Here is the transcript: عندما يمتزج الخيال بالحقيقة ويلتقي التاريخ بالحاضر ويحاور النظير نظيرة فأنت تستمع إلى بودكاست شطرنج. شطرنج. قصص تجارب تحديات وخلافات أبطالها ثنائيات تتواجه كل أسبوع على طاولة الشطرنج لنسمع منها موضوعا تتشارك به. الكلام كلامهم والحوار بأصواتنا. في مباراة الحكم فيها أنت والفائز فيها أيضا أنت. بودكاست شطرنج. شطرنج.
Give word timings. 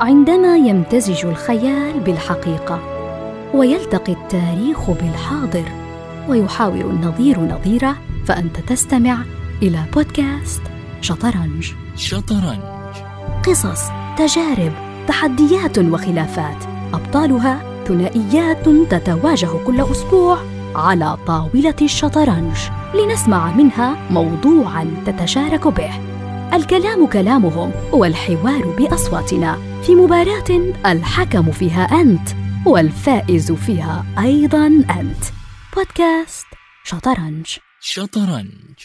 عندما 0.00 0.56
يمتزج 0.56 1.26
الخيال 1.26 2.00
بالحقيقة 2.00 2.80
ويلتقي 3.54 4.12
التاريخ 4.12 4.90
بالحاضر 4.90 5.64
ويحاور 6.28 6.80
النظير 6.80 7.40
نظيرة 7.40 7.96
فأنت 8.26 8.60
تستمع 8.60 9.18
إلى 9.62 9.78
بودكاست 9.94 10.62
شطرنج. 11.00 11.72
شطرنج. 11.96 12.60
قصص 13.46 13.82
تجارب 14.18 14.72
تحديات 15.08 15.78
وخلافات 15.78 16.56
أبطالها 16.94 17.84
ثنائيات 17.86 18.68
تتواجه 18.90 19.50
كل 19.66 19.80
أسبوع 19.80 20.38
على 20.74 21.16
طاولة 21.26 21.76
الشطرنج 21.82 22.56
لنسمع 22.94 23.56
منها 23.56 23.96
موضوعا 24.10 24.86
تتشارك 25.06 25.68
به. 25.68 26.13
الكلام 26.54 27.06
كلامهم 27.06 27.72
والحوار 27.92 28.66
بأصواتنا. 28.66 29.82
في 29.82 29.94
مباراة 29.94 30.50
الحكم 30.86 31.52
فيها 31.52 31.82
أنت 31.82 32.28
والفائز 32.66 33.52
فيها 33.52 34.04
أيضا 34.18 34.66
أنت. 34.66 35.24
بودكاست 35.76 36.46
شطرنج. 36.84 37.46
شطرنج. 37.80 38.78